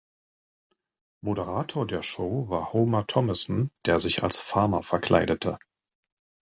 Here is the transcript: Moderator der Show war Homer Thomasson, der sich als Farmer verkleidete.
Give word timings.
Moderator 1.23 1.85
der 1.85 2.01
Show 2.01 2.49
war 2.49 2.73
Homer 2.73 3.05
Thomasson, 3.05 3.69
der 3.85 3.99
sich 3.99 4.23
als 4.23 4.39
Farmer 4.39 4.81
verkleidete. 4.81 5.59